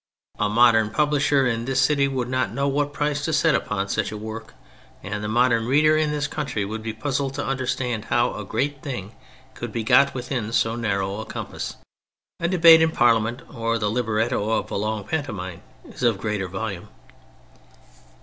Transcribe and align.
A 0.39 0.49
modern 0.49 0.89
publisher 0.89 1.45
in 1.45 1.65
this 1.65 1.79
city 1.79 2.07
would 2.07 2.27
not 2.27 2.51
know 2.51 2.67
what 2.67 2.91
price 2.91 3.23
to 3.23 3.31
set 3.31 3.53
upon 3.53 3.87
such 3.87 4.11
a 4.11 4.17
work, 4.17 4.55
and 5.03 5.23
the 5.23 5.27
modern 5.27 5.67
reader 5.67 5.95
in 5.95 6.09
this 6.09 6.25
country 6.25 6.65
would 6.65 6.81
be 6.81 6.91
puzzled 6.91 7.35
to 7.35 7.45
understand 7.45 8.05
how 8.05 8.33
a 8.33 8.43
great 8.43 8.81
thing 8.81 9.11
could 9.53 9.71
be 9.71 9.83
got 9.83 10.15
within 10.15 10.51
so 10.53 10.75
narrow 10.75 11.19
a 11.19 11.25
compass. 11.25 11.75
A 12.39 12.47
debate 12.47 12.81
in 12.81 12.89
Parliament 12.89 13.43
or 13.53 13.77
the 13.77 13.91
libretto 13.91 14.49
of 14.49 14.71
a 14.71 14.75
long 14.75 15.03
pantomime 15.03 15.61
is 15.85 16.01
of 16.01 16.17
greater 16.17 16.47
volume. 16.47 16.87